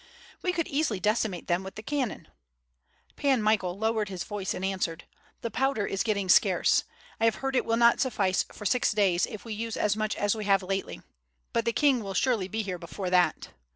"We 0.41 0.51
could 0.51 0.67
easily 0.67 0.99
decimate 0.99 1.45
them 1.45 1.61
with 1.63 1.75
the 1.75 1.83
cannon." 1.83 2.27
Pan 3.17 3.39
Michael 3.39 3.77
lowered 3.77 4.09
his 4.09 4.23
voice 4.23 4.55
and 4.55 4.65
answered: 4.65 5.03
"The 5.41 5.51
powder 5.51 5.85
is 5.85 6.01
getting 6.01 6.27
scarce. 6.27 6.85
I 7.19 7.25
have 7.25 7.35
heard 7.45 7.55
it 7.55 7.65
will 7.65 7.77
not 7.77 7.99
suffice 7.99 8.41
for 8.51 8.65
six 8.65 8.93
days 8.93 9.27
if 9.27 9.45
we 9.45 9.53
use 9.53 9.77
as 9.77 9.95
much 9.95 10.15
as 10.15 10.33
we 10.35 10.45
have 10.45 10.63
lately. 10.63 11.03
But 11.53 11.65
the 11.65 11.71
king 11.71 12.03
will 12.03 12.15
surely 12.15 12.47
be 12.47 12.63
here 12.63 12.79
before 12.79 13.11
that." 13.11 13.49